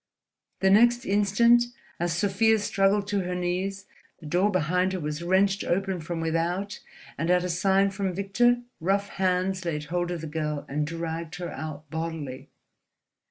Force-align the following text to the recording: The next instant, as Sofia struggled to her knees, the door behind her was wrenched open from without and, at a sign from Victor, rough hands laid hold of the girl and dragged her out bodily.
The 0.61 0.71
next 0.71 1.05
instant, 1.05 1.65
as 1.99 2.13
Sofia 2.17 2.57
struggled 2.57 3.05
to 3.09 3.19
her 3.19 3.35
knees, 3.35 3.85
the 4.19 4.25
door 4.25 4.49
behind 4.49 4.93
her 4.93 4.99
was 4.99 5.21
wrenched 5.21 5.63
open 5.63 5.99
from 5.99 6.19
without 6.19 6.79
and, 7.19 7.29
at 7.29 7.43
a 7.43 7.49
sign 7.49 7.91
from 7.91 8.11
Victor, 8.15 8.63
rough 8.79 9.09
hands 9.09 9.63
laid 9.63 9.83
hold 9.83 10.09
of 10.09 10.21
the 10.21 10.25
girl 10.25 10.65
and 10.67 10.87
dragged 10.87 11.35
her 11.35 11.51
out 11.51 11.87
bodily. 11.91 12.49